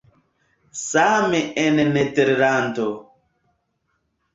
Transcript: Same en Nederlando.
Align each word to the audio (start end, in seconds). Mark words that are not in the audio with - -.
Same 0.91 1.41
en 1.65 1.75
Nederlando. 1.97 2.87